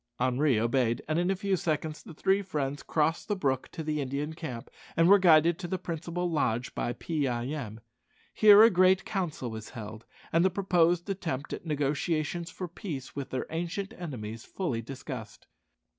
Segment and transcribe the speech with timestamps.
[0.19, 4.01] Henri obeyed, and in a few seconds the three friends crossed the brook to the
[4.01, 7.79] Indian camp, and were guided to the principal lodge by Pee eye em.
[8.33, 13.29] Here a great council was held, and the proposed attempt at negotiations for peace with
[13.29, 15.45] their ancient enemies fully discussed.